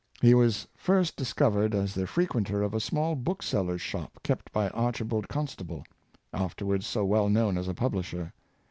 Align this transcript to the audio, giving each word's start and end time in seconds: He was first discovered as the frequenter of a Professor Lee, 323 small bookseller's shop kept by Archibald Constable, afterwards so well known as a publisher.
He 0.19 0.33
was 0.33 0.67
first 0.75 1.15
discovered 1.15 1.75
as 1.75 1.93
the 1.93 2.07
frequenter 2.07 2.63
of 2.63 2.71
a 2.73 2.79
Professor 2.79 2.95
Lee, 2.95 3.01
323 3.13 3.21
small 3.21 3.23
bookseller's 3.69 3.81
shop 3.83 4.23
kept 4.23 4.51
by 4.51 4.67
Archibald 4.69 5.27
Constable, 5.27 5.83
afterwards 6.33 6.87
so 6.87 7.05
well 7.05 7.29
known 7.29 7.55
as 7.55 7.67
a 7.67 7.75
publisher. 7.75 8.33